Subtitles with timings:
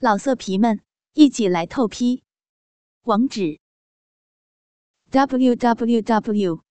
[0.00, 0.80] 老色皮们，
[1.14, 2.22] 一起来透批！
[3.02, 3.58] 网址
[5.10, 6.62] ：w w w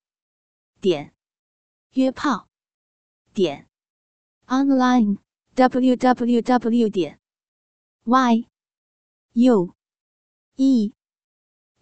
[0.79, 1.13] 点
[1.91, 2.47] 约炮
[3.33, 3.67] 点
[4.45, 5.17] online
[5.55, 7.19] w w w 点
[8.05, 8.47] y
[9.33, 9.75] u
[10.55, 10.93] e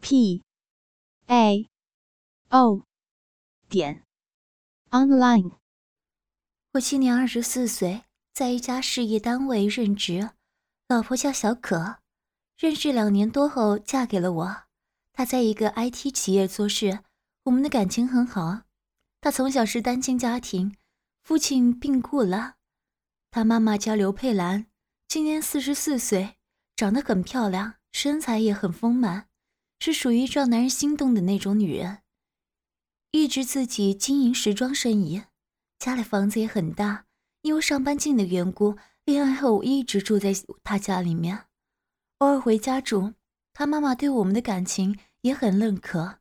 [0.01, 0.43] p
[1.27, 1.69] a
[2.49, 2.83] o
[3.69, 4.03] 点
[4.89, 5.51] online。
[6.71, 8.03] 我今年二十四岁，
[8.33, 10.31] 在一家事业单位任职。
[10.87, 11.97] 老婆叫小可，
[12.55, 14.57] 认识两年多后嫁给了我。
[15.13, 16.99] 她在一个 IT 企业做事，
[17.45, 18.61] 我们的感情很好。
[19.19, 20.75] 她从小是单亲家庭，
[21.23, 22.57] 父亲病故了。
[23.31, 24.67] 她妈妈叫刘佩兰，
[25.07, 26.35] 今年四十四岁，
[26.75, 29.27] 长得很漂亮，身材也很丰满，
[29.79, 32.03] 是属于让男人心动的那种女人。
[33.09, 35.23] 一直自己经营时装生意，
[35.79, 37.05] 家里房子也很大，
[37.41, 38.77] 因为上班近的缘故。
[39.05, 40.33] 恋爱后我一直住在
[40.63, 41.45] 他家里面，
[42.17, 43.13] 偶尔回家住。
[43.53, 46.17] 他妈妈对我们的感情也很认可，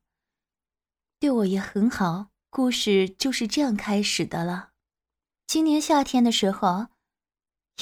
[1.18, 2.26] 对我也很好。
[2.50, 4.70] 故事就是这样开始的了。
[5.46, 6.88] 今年夏天的时候，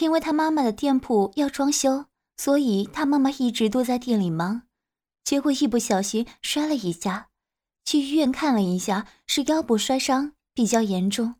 [0.00, 2.06] 因为他妈妈的店铺要装修，
[2.37, 4.62] 所以他妈妈一直都在店里忙。
[5.25, 7.28] 结果一不小心摔了一下，
[7.84, 11.34] 去医院看了一下，是腰部摔伤，比较严重，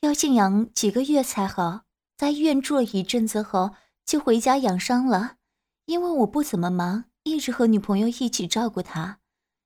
[0.00, 1.85] 要静养几个月才好。
[2.16, 5.36] 在医院住了一阵子后，就回家养伤了。
[5.84, 9.18] 因为我不怎么忙，一直和女朋友一起照顾他。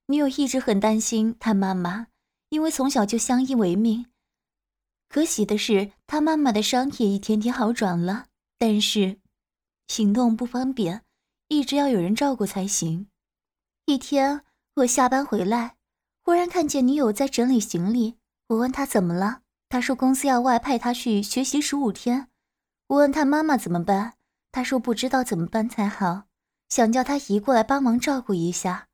[0.07, 2.07] 女友一直很担心他妈妈，
[2.49, 4.07] 因为从小就相依为命。
[5.07, 8.25] 可喜的是，他妈妈的伤也一天天好转了，
[8.57, 9.19] 但是
[9.87, 11.03] 行动不方便，
[11.47, 13.07] 一直要有人照顾才行。
[13.85, 14.41] 一天，
[14.75, 15.77] 我下班回来，
[16.23, 18.17] 忽然看见女友在整理行李。
[18.47, 22.27] 我问她怎么了，她说公司要外派她去学习十五天。
[22.91, 24.15] 我问他妈妈怎么办，
[24.51, 26.23] 他说不知道怎么办才好，
[26.67, 28.89] 想叫他姨过来帮忙照顾一下。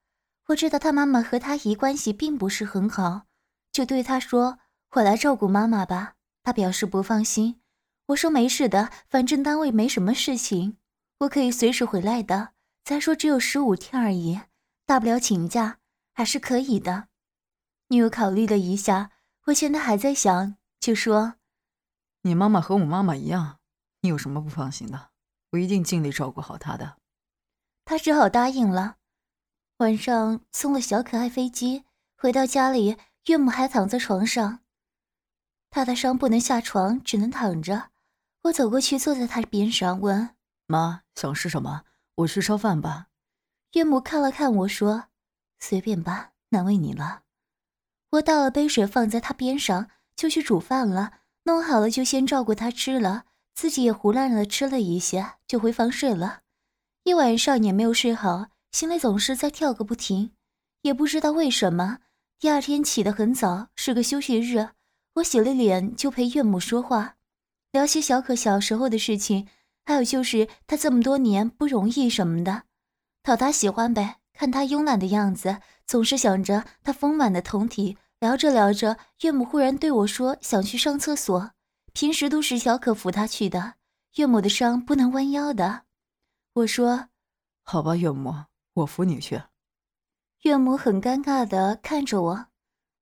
[0.49, 3.23] 我知道他妈妈和他姨关系并不是很好，
[3.71, 4.59] 就对他说
[4.93, 6.13] ：“我来照顾妈妈吧。”
[6.43, 7.59] 他表示不放心。
[8.09, 10.77] 我说没事的，反正单位没什么事情，
[11.21, 12.49] 我可以随时回来的。
[12.83, 14.39] 再说只有十五天而已，
[14.85, 15.79] 大不了请假，
[16.13, 17.07] 还是可以的。
[17.87, 19.09] 女友考虑了一下，
[19.45, 21.33] 我见她还在想，就说
[22.21, 23.56] ：“你妈妈和我妈妈一样。”
[24.07, 25.09] 你有什么不放心的？
[25.49, 26.95] 我一定尽力照顾好他的。
[27.83, 28.95] 他只好答应了。
[29.79, 31.83] 晚上送了小可爱飞机，
[32.15, 34.61] 回到家里，岳母还躺在床上。
[35.69, 37.89] 他的伤不能下床，只能躺着。
[38.43, 41.83] 我走过去，坐在他边上，问：“妈，想吃什么？
[42.15, 43.07] 我去烧饭吧。”
[43.75, 45.09] 岳母看了看我说
[45.59, 47.23] ：“随便吧，难为你了。”
[48.11, 51.11] 我倒了杯水放在他边上，就去煮饭了。
[51.43, 53.25] 弄好了就先照顾他吃了。
[53.57, 56.41] 自己也胡乱的吃了一些，就回房睡了。
[57.05, 60.29] 一晚上也没有睡好，心里总是在跳个不停，
[60.83, 61.97] 也不知道为什么。
[62.37, 64.69] 第二天起得很早，是个休息日，
[65.15, 67.15] 我洗了脸就陪岳母说话，
[67.71, 69.47] 聊些小可小时候的事情，
[69.83, 72.61] 还有就是她这么多年不容易什么的，
[73.23, 74.17] 讨她喜欢呗。
[74.33, 75.57] 看她慵懒的样子，
[75.87, 77.97] 总是想着她丰满的酮体。
[78.19, 81.51] 聊着聊着，岳母忽然对我说：“想去上厕所。”
[81.93, 83.75] 平时都是小可扶他去的，
[84.15, 85.83] 岳母的伤不能弯腰的。
[86.53, 87.09] 我说
[87.63, 88.33] ：“好吧，岳母，
[88.73, 89.43] 我扶你去。”
[90.43, 92.47] 岳母很尴尬的看着我，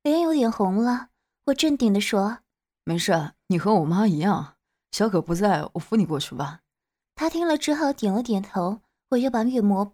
[0.03, 1.09] 脸有点红了。
[1.45, 2.39] 我镇定的说
[2.85, 4.55] ：“没事，你和我妈一样，
[4.91, 6.61] 小可不在，我扶你过去吧。”
[7.15, 8.81] 他听了只好点了点头。
[9.09, 9.93] 我又把岳母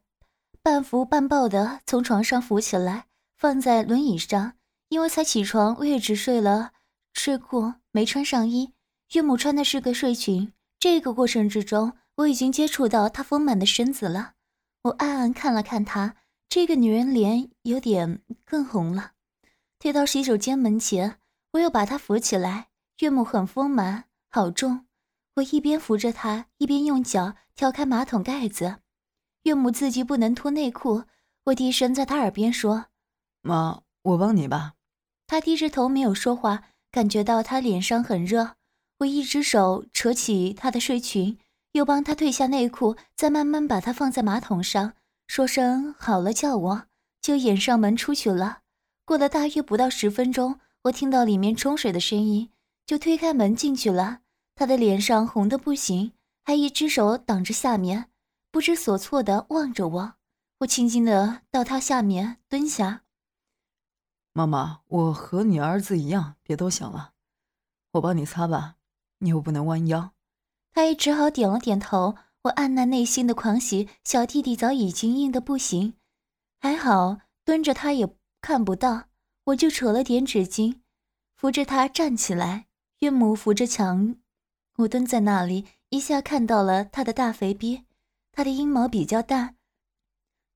[0.64, 4.54] 半扶半抱的从床上扶起来，放在轮椅上。
[4.88, 6.72] 因为才起床，我也只睡了
[7.14, 8.74] 睡裤，没穿上衣。
[9.12, 14.36] 岳母穿的是个睡裙，这个过程之中，我已经接触到她丰满的身子了。
[14.84, 16.16] 我暗暗看了看她，
[16.48, 19.12] 这个女人脸有点更红了。
[19.80, 21.18] 推到洗手间门前，
[21.52, 22.70] 我又把她扶起来。
[23.00, 24.86] 岳母很丰满，好重。
[25.36, 28.78] 我一边扶着她，一边用脚挑开马桶盖子。
[29.44, 31.04] 岳母自己不能脱内裤，
[31.46, 32.86] 我低声在她耳边说
[33.44, 34.76] ：“妈，我帮你吧。”
[35.28, 38.56] 她低着头没有说话，感觉到她脸上很热。
[39.02, 41.38] 我一只手扯起她的睡裙，
[41.72, 44.94] 又帮她褪下内裤，再慢慢把她放在马桶上，
[45.28, 46.84] 说声好了，叫我
[47.20, 48.60] 就掩上门出去了。
[49.06, 52.52] 过了大约不到十分钟，我听到里面冲水的声音，
[52.86, 54.20] 就推开门进去了。
[54.56, 56.14] 她的脸上红的不行，
[56.44, 58.10] 还一只手挡着下面，
[58.52, 60.14] 不知所措的望着我。
[60.60, 63.02] 我轻轻的到她下面蹲下，
[64.34, 67.14] 妈妈，我和你儿子一样，别多想了，
[67.94, 68.76] 我帮你擦吧。
[69.22, 70.12] 你又不能弯腰，
[70.74, 72.16] 他也只好点了点头。
[72.44, 75.94] 我按捺内心的狂喜，小弟弟早已经硬得不行，
[76.60, 78.10] 还好蹲着他也
[78.42, 79.04] 看不到，
[79.46, 80.80] 我就扯了点纸巾，
[81.36, 82.66] 扶着他站起来。
[83.02, 84.16] 岳母扶着墙，
[84.78, 87.86] 我蹲在那里，一下看到了他的大肥逼，
[88.32, 89.54] 他的阴毛比较大，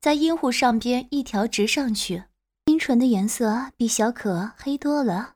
[0.01, 2.23] 在阴户上边一条直上去，
[2.65, 5.35] 阴唇的颜色比小可黑多了，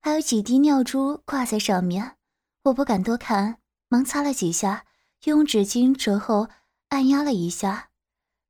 [0.00, 2.16] 还有几滴尿珠挂在上面，
[2.64, 3.58] 我不敢多看，
[3.88, 4.84] 忙擦了几下，
[5.24, 6.48] 用纸巾折后
[6.88, 7.88] 按压了一下，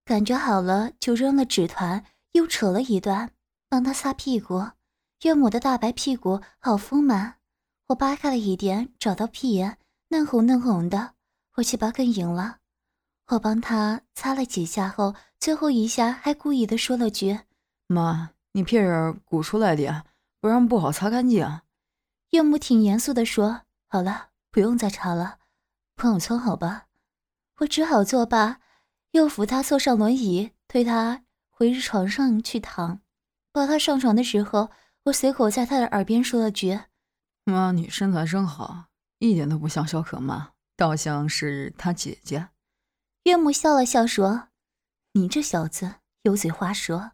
[0.05, 3.31] 感觉好了就扔了纸团，又扯了一段，
[3.69, 4.71] 帮他擦屁股。
[5.23, 7.37] 岳母的大白屁股好丰满。
[7.89, 9.79] 我扒开了一点，找到屁眼，
[10.09, 11.15] 嫩红嫩红的，
[11.57, 12.57] 我去拔更硬了。
[13.29, 17.39] 我帮他擦了几下后，最后一下还故意的说了句
[17.87, 20.05] ：“妈，你屁眼鼓出来点，
[20.41, 21.61] 不然不好擦干净。”
[22.31, 23.63] 岳母挺严肃的说
[23.93, 25.39] ：“好了，不用再查了，
[25.97, 26.87] 帮我穿好吧。”
[27.59, 28.61] 我只好作罢，
[29.11, 33.01] 又扶他坐上轮椅，推他回床上去躺。
[33.53, 34.71] 抱他上床的时候，
[35.07, 36.81] 我随口在他的耳边说了句。
[37.43, 38.85] 妈，你身材真好，
[39.19, 42.51] 一点都不像小可妈，倒像是她姐姐。
[43.25, 44.51] 岳母笑了笑说
[45.15, 47.11] ：“你这小子油嘴滑舌。”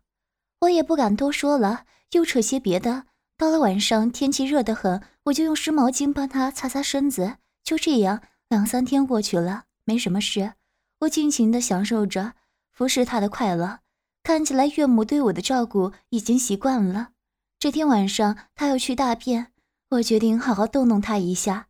[0.61, 3.07] 我也不敢多说了，又扯些别的。
[3.39, 7.37] 到了晚上，天气热得很，我就用湿毛巾帮他擦擦身子。
[7.63, 10.55] 就这样，两三天过去了，没什么事，
[11.01, 12.35] 我尽情地享受着
[12.73, 13.81] 服侍他的快乐。
[14.23, 17.11] 看起来岳母对我的照顾已经习惯了。
[17.59, 19.53] 这天晚上，他要去大便。
[19.91, 21.69] 我决定好好逗弄他一下。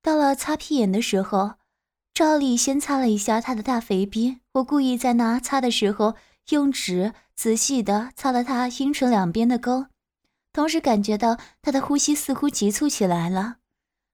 [0.00, 1.54] 到了擦屁眼的时候，
[2.14, 4.38] 照例先擦了一下他的大肥逼。
[4.54, 6.14] 我故意在那擦的时候，
[6.50, 9.86] 用纸仔细的擦了他阴唇两边的沟，
[10.56, 13.56] 同时感觉到他的呼吸似乎急促起来了。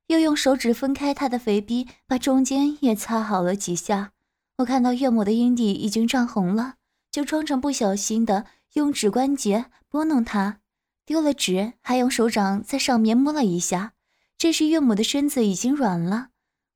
[0.08, 4.10] 又用手指分开他的肥逼，把中间也擦好了几下。
[4.56, 6.74] 我看到岳母的阴蒂已经涨红了，
[7.12, 10.58] 就装成不小心的用指关节拨弄它。
[11.06, 13.92] 丢了纸，还用手掌在上面摸了一下。
[14.36, 16.30] 这时岳母的身子已经软了，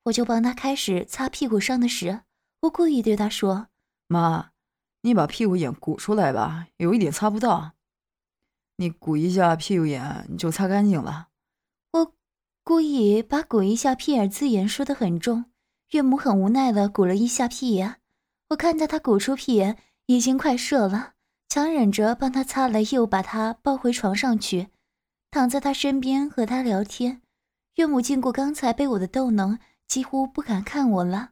[0.04, 2.20] 我就帮她开始擦屁股上的屎。
[2.60, 3.66] 我故意对她说
[4.06, 4.50] ：“妈，
[5.00, 7.72] 你把屁股眼鼓出来吧，有一点擦不到。
[8.76, 11.28] 你鼓一下屁股眼，你就擦干净了。”
[11.92, 12.12] 我
[12.62, 15.46] 故意把“鼓一下屁眼”字眼说得很重。
[15.90, 17.96] 岳母很无奈的鼓了一下屁眼。
[18.48, 21.12] 我看到她鼓出屁眼，已经快射了。
[21.48, 24.68] 强忍着帮他擦了，又把他抱回床上去，
[25.30, 27.22] 躺在他身边和他聊天。
[27.76, 31.30] 岳母经过刚才被我的逗弄，几乎不敢看我了。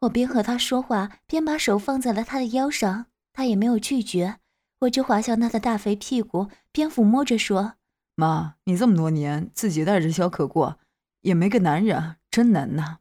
[0.00, 4.38] 我边和他说话，边把手放在了他的腰上，他也没有拒绝。
[4.82, 7.74] 我就滑向他的大肥屁股，边抚摸着说
[8.16, 10.78] ：“妈，你这么多年自己带着小可过，
[11.20, 12.98] 也没个男人，真难呐。”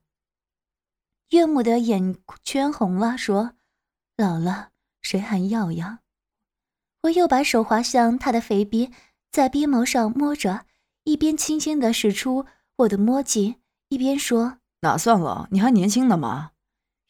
[1.32, 3.54] 岳母的眼圈红了，说
[4.18, 4.70] ：“老了，
[5.02, 6.00] 谁还要呀？”
[7.04, 8.92] 我又把手滑向他的肥逼，
[9.32, 10.66] 在逼毛上摸着，
[11.06, 12.46] 一边轻轻地使出
[12.76, 13.56] 我的摸劲，
[13.90, 16.52] 一边说：“哪算了，你还年轻呢嘛。”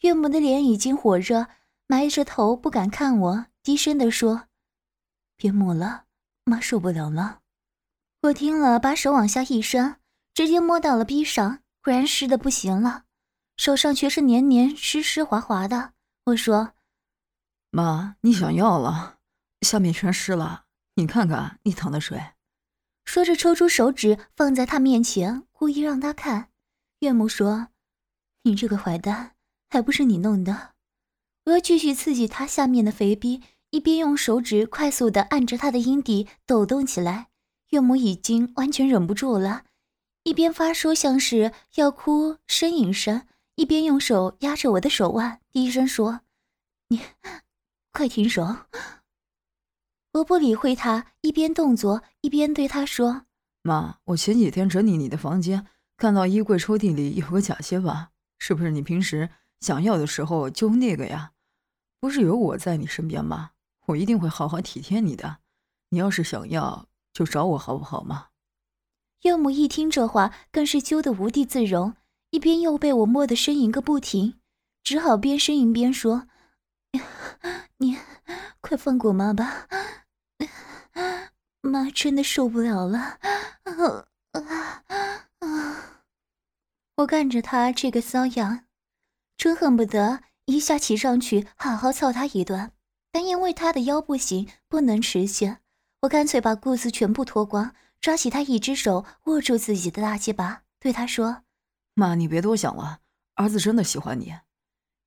[0.01, 1.47] 岳母的脸已经火热，
[1.88, 4.44] 埋着头不敢看我，低声地说
[5.42, 6.04] ：“别抹了，
[6.44, 7.40] 妈受不了了。”
[8.22, 9.96] 我听了，把手往下一伸，
[10.36, 13.06] 直接摸到了逼上，果然湿的不行了，
[13.58, 15.94] 手上全是黏黏湿湿滑滑的。
[16.26, 16.74] 我说
[17.72, 19.18] ：“妈，你想要了。”
[19.66, 22.21] 下面全湿了，你看看你淌的水。
[23.06, 26.50] 说着，抽出手指放在他面前，故意让他看。
[27.00, 27.69] 岳母说
[28.44, 29.36] ：“你这个坏蛋，
[29.71, 30.74] 还不是你弄的？”
[31.45, 37.28] 我要继续刺激他下面的肥逼，一边用手指快速的按着他的阴蒂抖动起来。
[37.71, 39.63] 岳母已经完全忍不住了，
[40.23, 43.25] 一边发出像是要哭呻吟声，
[43.56, 46.19] 一边用手压着我的手腕，低声说
[46.90, 46.99] ：“你
[47.94, 48.57] 快停手。”
[50.16, 53.25] 我不理会他，一边动作一边对他说
[53.63, 58.09] ：“妈，我前几天整理你的房间，看到衣柜抽屉里有个假鞋吧？
[58.37, 59.30] 是不是你平时
[59.61, 61.31] 想要的时候就那个呀？
[62.01, 63.51] 不是有我在你身边吗？
[63.92, 65.38] 我一定会好好体贴你的。
[65.90, 68.28] 你要是想要，就找我好不好嘛？”
[69.24, 71.95] 岳母一听这话，更是羞得无地自容，
[72.31, 74.40] 一边又被我摸得呻吟个不停，
[74.83, 76.28] 只好边呻吟边说
[77.78, 77.98] ：“你
[78.60, 79.68] 快放过妈吧。”
[81.62, 83.19] 妈真的受不了了，
[86.95, 88.66] 我看着他这个骚样，
[89.38, 92.71] 真恨不得一下骑上去好好操他一顿。
[93.11, 95.57] 但因为他的腰不行，不能持续，
[96.01, 101.44] 我干脆把裤子全部脱光，抓起他一只手握住自己的大鸡巴，对他说
[101.94, 102.99] ：“妈，你别多想了，
[103.35, 104.33] 儿子真的喜欢你。”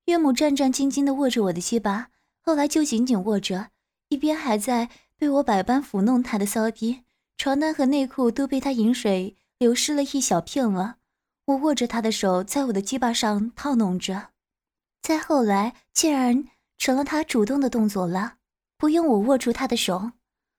[0.06, 2.10] 岳母战战兢兢地握着我的鸡巴，
[2.42, 3.70] 后来就紧紧握着，
[4.10, 7.04] 一边还在被我百般抚弄他的骚逼，
[7.38, 10.96] 床单和内裤都被他饮水流湿了一小片了。
[11.46, 14.28] 我握着他的手，在我的鸡巴上套弄着。
[15.02, 16.44] 再后来，竟然
[16.84, 18.36] 成了他主动的动作了，
[18.76, 20.12] 不用我握住他的手，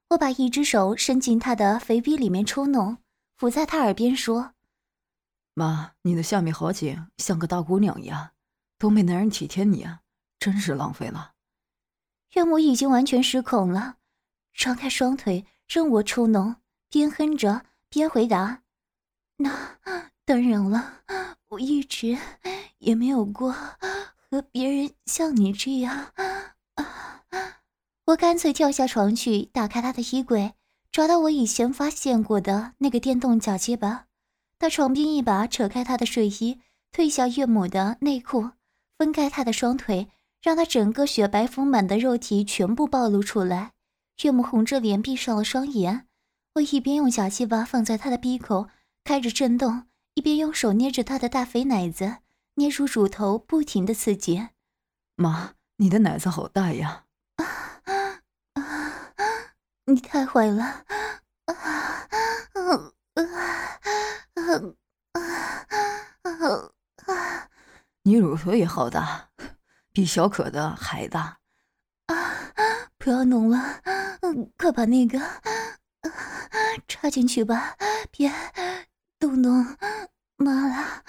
[0.10, 2.98] 我把一只手伸进他的肥逼里面抽弄，
[3.38, 4.56] 伏在他耳边说
[5.54, 8.32] ：“妈，你的下面好紧，像个大姑娘一样。”
[8.80, 10.00] 都没男人体贴你啊，
[10.40, 11.34] 真是浪费了。
[12.34, 13.98] 岳母已经完全失控了，
[14.52, 16.56] 张开双腿任我抽弄，
[16.90, 18.64] 边哼着边回答
[19.38, 19.78] ：“那
[20.26, 21.04] 当然了，
[21.50, 22.18] 我一直
[22.80, 23.56] 也没有过
[24.30, 26.14] 和别人像你这样。”
[28.08, 30.54] 我干脆跳下床去，打开他的衣柜，
[30.92, 34.06] 找到我以前发现过的那个电动脚接吧，
[34.60, 36.60] 到床边一把扯开他的睡衣，
[36.92, 38.52] 褪下岳母的内裤。
[38.98, 40.08] 分开他的双腿，
[40.42, 43.74] 让他整个雪白丰满的肉体全部暴露出来。
[44.24, 46.08] 岳母红着脸闭上了双眼。
[46.54, 48.70] 我一边用假鸡巴放在他的鼻口
[49.04, 52.18] 开着震动，一边用手捏着他的大肥奶子，
[52.56, 54.50] 捏住乳头，不停的刺激。
[55.16, 57.06] 妈，你的奶子好大呀！
[57.36, 57.46] 啊
[58.54, 59.54] 啊！
[59.86, 60.64] 你太坏了！
[60.64, 62.08] 啊啊
[63.14, 63.24] 啊
[64.34, 64.42] 啊
[66.24, 66.72] 啊
[67.08, 67.50] 啊！
[68.04, 69.30] 你乳头也好大，
[69.92, 71.40] 比小可的还大。
[72.08, 72.16] 啊！
[72.98, 73.82] 不要弄了，
[74.22, 75.20] 嗯，快把那个
[76.88, 77.78] 插进去吧，
[78.12, 78.32] 别
[79.20, 79.78] 动动
[80.38, 81.04] 妈了。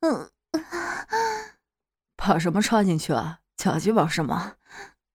[0.00, 0.30] 嗯，
[2.16, 3.40] 把什么插进去啊？
[3.56, 4.56] 假鸡巴是吗？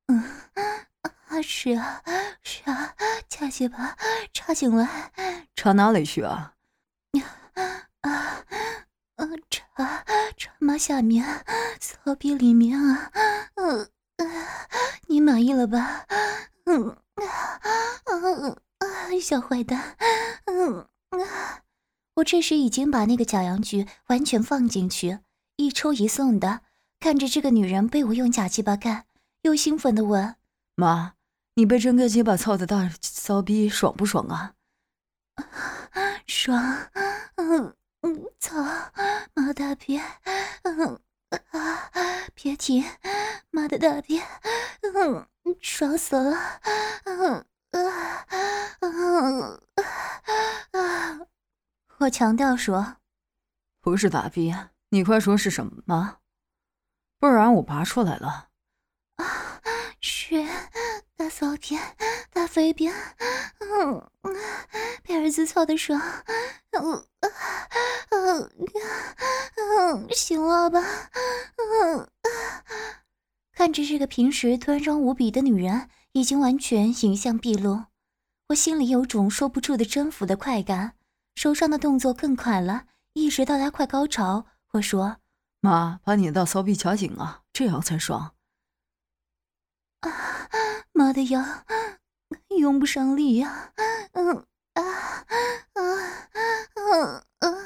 [0.08, 2.02] 嗯，啊，是啊，
[2.44, 2.94] 是啊，
[3.28, 3.96] 假鸡巴
[4.34, 5.14] 插进来。
[5.56, 6.54] 插哪里去啊？
[7.52, 7.62] 啊！
[8.02, 8.46] 啊，
[9.50, 10.06] 插
[10.38, 11.26] 插妈下面，
[11.82, 13.12] 骚逼里面啊，
[13.56, 13.90] 嗯，
[15.08, 16.06] 你满意了吧？
[16.66, 16.96] 嗯，
[18.06, 18.88] 嗯啊，
[19.22, 19.98] 小坏蛋，
[20.46, 21.64] 嗯啊，
[22.16, 25.20] 我这时已经把那个假阳具完全放进去，
[25.58, 26.62] 一抽一送的，
[27.00, 29.06] 看着这个女人被我用假鸡巴干，
[29.42, 30.36] 又兴奋的问
[30.76, 31.14] ：“妈，
[31.56, 34.54] 你被真个鸡巴操的大骚逼爽不爽啊？”
[36.26, 36.90] 爽，
[37.36, 37.76] 嗯。
[38.02, 38.64] 嗯，操，
[39.34, 40.00] 妈大逼，
[40.62, 41.00] 嗯
[41.50, 41.92] 啊，
[42.36, 42.86] 别停，
[43.50, 44.22] 妈的大逼，
[44.82, 45.26] 嗯，
[45.60, 46.38] 爽死了，
[47.06, 48.28] 嗯啊
[48.80, 49.60] 啊
[50.72, 51.20] 啊！
[51.98, 52.98] 我强调说，
[53.82, 54.54] 不是大逼，
[54.90, 56.18] 你快说是什么，
[57.20, 58.50] 不然我拔出来了。
[59.18, 59.62] 啊，
[60.00, 60.46] 是
[61.16, 61.82] 大骚天，
[62.32, 64.10] 大肥逼，嗯，
[65.04, 66.00] 被儿子操的爽，
[66.72, 67.06] 嗯。
[68.10, 68.50] 嗯
[69.58, 70.80] 嗯，行了吧？
[71.58, 72.10] 嗯，
[73.52, 77.86] 看着这个平时端庄无比的女人，已经完全形像毕露，
[78.50, 80.94] 我心里有种说不出的征服的快感，
[81.36, 84.46] 手上的动作更快了，一直到她快高潮，
[84.78, 85.18] 我说
[85.60, 88.36] ：“妈，把你的骚逼夹紧啊，这样才爽。”
[90.02, 90.12] 啊，
[90.94, 91.44] 妈的腰，
[92.60, 93.74] 用不上力呀，
[94.14, 94.46] 嗯。
[94.74, 95.26] 啊啊
[95.74, 95.82] 啊
[96.76, 97.64] 啊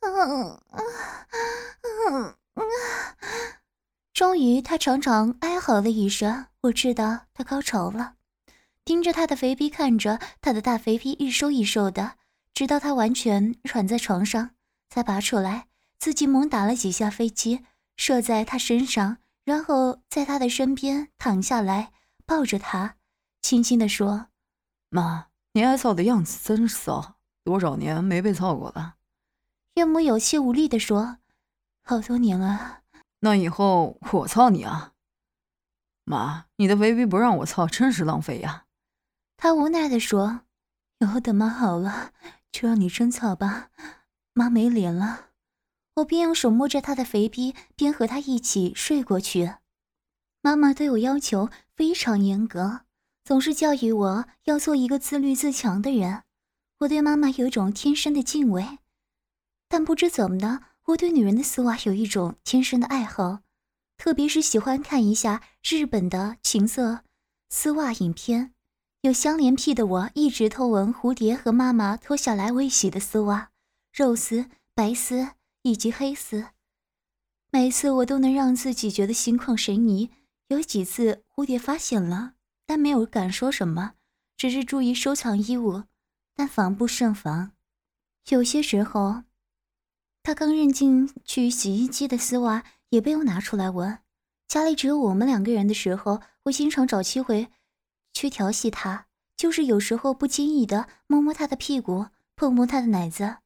[0.00, 0.10] 啊
[0.70, 2.36] 啊！
[4.12, 6.46] 终于，他长长哀嚎了一声。
[6.60, 8.14] 我知道他高潮了，
[8.84, 12.16] 盯着他的肥逼，看着他的大肥逼一收一收的，
[12.54, 14.50] 直到他完全软在床上，
[14.88, 15.69] 才拔出来。
[16.00, 17.64] 自己猛打了几下飞机，
[17.96, 21.92] 射在他身上，然后在他的身边躺下来，
[22.24, 22.96] 抱着他，
[23.42, 24.28] 轻轻地说
[24.90, 28.94] ：“妈。”你挨操的样子真骚，多少年没被操过了？
[29.74, 31.18] 岳母有气无力地说
[31.84, 32.82] ：“好多年了。”
[33.20, 34.92] 那以后我操你啊！
[36.04, 38.64] 妈，你的肥逼不让我操，真是浪费呀！
[39.36, 40.42] 他无奈地说
[41.00, 42.12] ：“以后等妈好了，
[42.52, 43.70] 就让你真操吧。
[44.32, 45.26] 妈没脸了。”
[46.00, 49.54] 我边用手摸着他的肥逼，边和他一起睡过去。
[50.40, 52.82] 妈妈对我要求非常严格。
[53.24, 56.22] 总是教育我要做一个自律自强的人，
[56.80, 58.78] 我对妈妈有一种天生的敬畏，
[59.68, 63.40] 但不知怎么的，我对女人的丝袜有一种天生的爱好，
[63.96, 67.00] 特别是喜欢看一下日本的情色
[67.50, 68.52] 丝袜影片。
[69.02, 73.50] 有香莲癖的我，一直偷闻蝴蝶和妈妈脱下来未洗的丝袜，
[73.92, 75.28] 肉丝、白丝
[75.62, 76.48] 以及黑丝，
[77.50, 80.10] 每次我都能让自己觉得心旷神怡。
[80.48, 82.34] 有几次蝴蝶发现了。
[82.66, 83.94] 但没有敢说什么，
[84.36, 85.82] 只是注意收藏衣物，
[86.36, 87.50] 但防不胜防。
[88.28, 89.24] 有些时候，
[90.22, 93.98] 他刚扔进去洗衣机的丝袜也被我拿出来闻，
[94.46, 97.50] 家里只有我们两个人的时候，我经常找机会
[98.12, 103.38] 去调戏他，就是有时候不经意的摸摸他的屁股，碰摸他的奶子，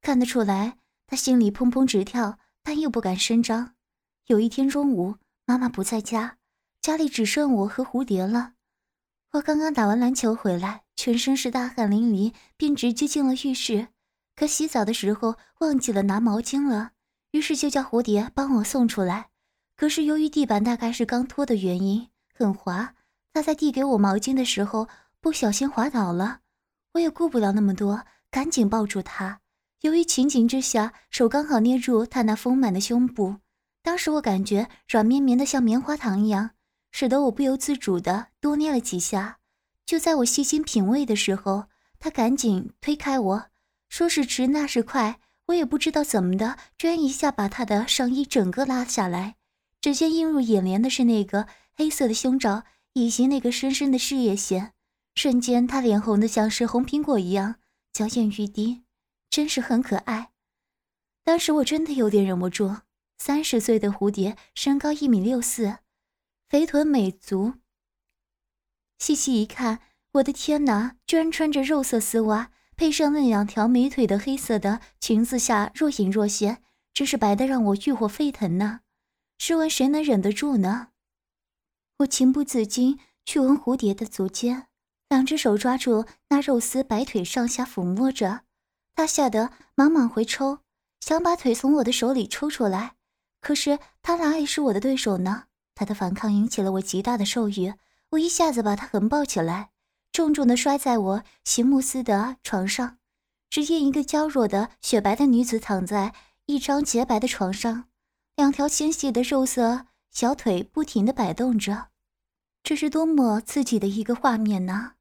[0.00, 0.78] 看得出来
[1.12, 3.74] 他心里砰砰直跳，但又不敢声张。
[4.28, 6.38] 有一天中午，妈妈不在家，
[6.80, 8.54] 家里只剩我和蝴蝶了。
[9.32, 13.88] 我刚刚打完篮球回来，全身是大汗淋漓，便直接进了浴室。
[14.34, 16.92] 可洗澡的时候忘记了拿毛巾了，
[17.32, 19.28] 于是就叫蝴蝶帮我送出来。
[19.76, 22.94] 可是由于地板大概是刚拖的原因，很滑。
[23.34, 24.88] 他在递给我毛巾的时候
[25.20, 26.40] 不小心滑倒了，
[26.94, 29.41] 我也顾不了那么多，赶紧抱住他。
[29.82, 33.38] 由于情景之下，手刚好捏住他那丰满的胸部，
[33.82, 36.50] 当时我感觉软绵绵的，像棉花糖一样，
[36.92, 39.38] 使得我不由自主的多捏了几下。
[39.84, 41.64] 就在我细心品味的时候，
[41.98, 43.46] 他赶紧推开我，
[43.88, 49.34] 说是迟那是快，我也不知道怎么的，居然一下把他的上衣整个拉下来。
[49.80, 52.62] 只见映入眼帘的是那个黑色的胸罩，
[52.92, 54.74] 以及那个深深的事业线。
[55.16, 57.56] 瞬间，他脸红的像是红苹果一样，
[57.92, 58.84] 娇艳欲滴，
[59.32, 60.30] 真是很可爱。
[61.24, 62.76] 当时我真的有点忍不住。
[63.18, 65.78] 三十岁的蝴蝶，身高一米六四，
[66.48, 67.54] 肥臀美足。
[68.98, 69.80] 细细一看，
[70.14, 76.62] 我的天哪，居然穿着肉色丝袜，配上那两条美腿的黑色的裙子下若隐若现，
[76.92, 78.80] 真是白的让我欲火沸腾呢。
[79.38, 80.88] 试问谁能忍得住呢？
[81.98, 84.66] 我情不自禁去闻蝴蝶的足尖，
[85.08, 88.42] 两只手抓住那肉丝白腿上下抚摸着，
[88.94, 90.58] 他吓得忙忙回抽，
[91.00, 92.94] 想把腿从我的手里抽出来。
[93.40, 95.44] 可是他哪里是我的对手呢？
[95.74, 97.74] 他的反抗引起了我极大的兽欲，
[98.10, 99.70] 我一下子把他横抱起来，
[100.12, 102.98] 重重的摔在我席慕斯的床上。
[103.50, 106.14] 只见一个娇弱的雪白的女子躺在
[106.46, 107.84] 一张洁白的床上。
[108.36, 111.88] 两条纤细的肉色小腿不停地摆动着，
[112.62, 114.92] 这是多么刺激的一个画面呢！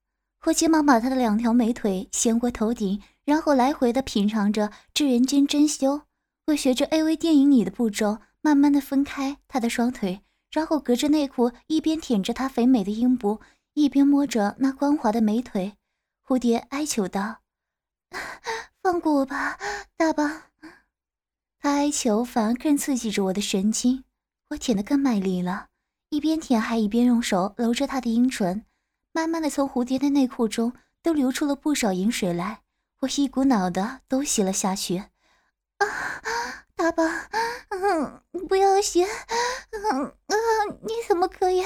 [0.45, 6.03] 我急忙把她的两条美腿掀过头顶，然后来回的品尝着这人间珍馐。
[6.47, 13.39] 我学着 AV 电影里的步骤，慢慢的分开他的双腿，然后隔着内裤，一边舔着他肥美的阴部，
[13.73, 15.77] 一边摸着那光滑的美腿。
[16.25, 17.41] 蝴蝶哀求道
[18.81, 19.57] ：“放过我吧，
[19.95, 20.23] 大宝。”
[21.59, 24.03] 他哀求，反而更刺激着我的神经。
[24.49, 25.67] 我舔得更卖力了，
[26.09, 28.65] 一边舔还一边用手揉着他的阴唇，
[29.13, 32.61] 慢慢的从蝴蝶的内裤中都流出了不少饮水来。
[33.01, 34.97] 我一股脑的都吸了下去。
[35.77, 35.87] 啊，
[36.75, 37.03] 大宝，
[37.69, 40.35] 嗯，不要吸，嗯啊，
[40.83, 41.65] 你怎么可以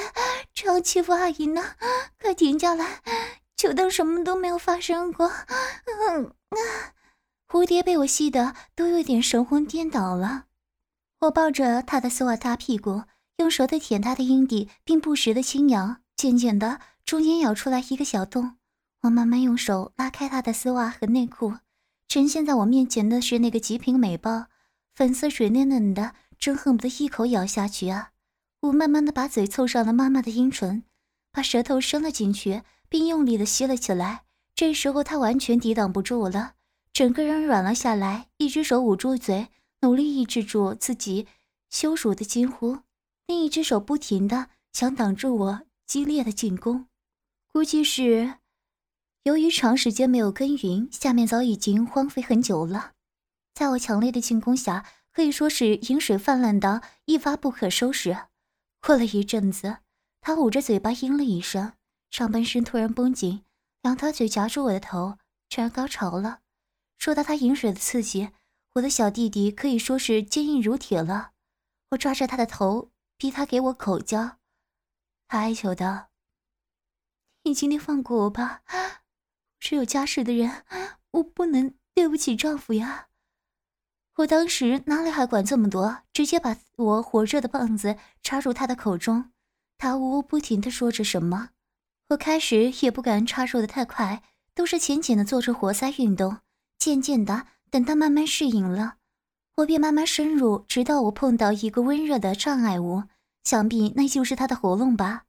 [0.54, 1.62] 这样欺负阿姨呢？
[2.20, 3.02] 快停下来，
[3.54, 5.26] 就当什么都没有发生过。
[5.26, 6.92] 嗯啊。
[7.48, 10.46] 蝴蝶被我吸得都有点神魂颠倒了，
[11.20, 13.04] 我抱着他的丝袜大屁股，
[13.36, 15.98] 用舌头舔他的阴蒂，并不时的轻咬。
[16.16, 18.56] 渐渐的，中间咬出来一个小洞。
[19.06, 21.54] 我慢慢用手拉开他的丝袜和内裤，
[22.08, 24.46] 呈现在我面前的是那个极品美包，
[24.94, 28.10] 粉色水嫩嫩的，真恨不得一口咬下去啊！
[28.60, 30.82] 我慢慢的把嘴凑上了妈妈的阴唇，
[31.32, 34.24] 把舌头伸了进去，并用力的吸了起来。
[34.56, 36.54] 这时候他完全抵挡不住了。
[36.92, 39.48] 整个人软了下来，一只手捂住嘴，
[39.82, 41.28] 努力抑制住自己
[41.70, 42.78] 羞辱的惊呼，
[43.26, 46.86] 另一只手不停的想挡住我激烈的进攻。
[47.52, 48.34] 估计是
[49.26, 52.92] 由于长时间没有耕耘，下面早已经荒废很久了。
[53.54, 58.28] 在我强烈的进攻下，可以说是饮水泛滥到一发不可收拾。
[58.80, 59.78] 过了一阵子，
[60.20, 61.72] 他捂着嘴巴应了一声，
[62.08, 63.42] 上半身突然绷紧，
[63.82, 66.38] 两条腿夹住我的头，全高潮了。
[66.96, 68.30] 受到他饮水的刺激，
[68.74, 71.32] 我的小弟弟可以说是坚硬如铁了。
[71.90, 74.36] 我抓着他的头，逼他给我口交。
[75.26, 76.10] 他哀求道
[77.42, 78.62] ：“你今天放过我吧，
[79.58, 80.64] 是有家室的人，
[81.12, 83.08] 我不能对不起丈夫呀。”
[84.16, 89.30] 我当时哪里还管这么多，直接把我火热的棒子插入他的口中。
[89.76, 91.50] 他呜呜不停地说着什么，
[92.08, 94.22] 我开始也不敢插入的太快，
[94.54, 96.38] 都是浅浅的做着活塞运动。
[96.78, 98.96] 渐渐的，等他慢慢适应了，
[99.56, 103.02] 我便慢慢深入，直到我碰到一个温热的障碍物，
[103.44, 105.24] 想必那就是他的喉咙吧。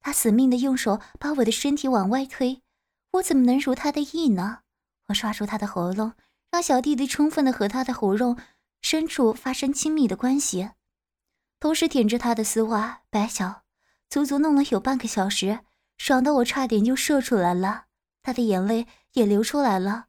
[0.00, 2.62] 他死命的用手把我的身体往外推，
[3.12, 4.60] 我怎么能如他的意呢？
[5.08, 6.12] 我抓住他的喉咙，
[6.50, 8.36] 让小弟弟充分的和他的喉咙
[8.80, 10.70] 深处发生亲密的关系，
[11.58, 13.62] 同时舔着他的丝袜白小，
[14.08, 15.60] 足足弄了有半个小时，
[15.98, 17.86] 爽到我差点就射出来了，
[18.22, 20.06] 他的眼泪也流出来了。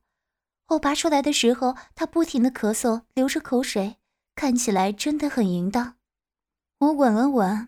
[0.69, 3.97] 我拔出来的时候，他不停的咳嗽，流着口水，
[4.35, 5.95] 看起来真的很淫荡。
[6.77, 7.67] 我吻了吻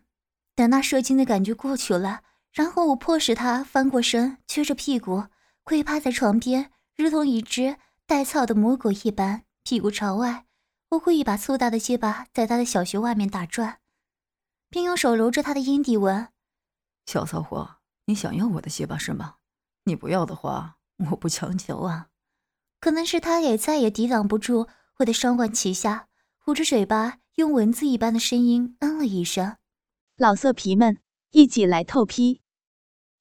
[0.56, 2.22] 等那射精的感觉过去了，
[2.54, 5.26] 然后我迫使他翻过身，撅着屁股
[5.64, 10.46] 跪趴在床边，如同一只待操的母狗一般，屁股朝外。
[10.92, 13.80] 我故意把粗大的鸡巴在他的小穴外面打转，
[14.70, 16.28] 并用手揉着他的阴蒂问
[17.08, 19.38] ：“小骚货，你想要我的鸡巴是吗？
[19.86, 20.78] 你不要的话，
[21.10, 22.10] 我不强求啊。”
[22.80, 24.68] 可能是他也再也抵挡不住
[25.00, 26.10] 我的双管齐下，
[26.46, 29.58] 捂着嘴巴，用蚊子一般的声音嗯了一声。
[30.18, 31.00] 老色皮们，
[31.32, 32.43] 一起来透批！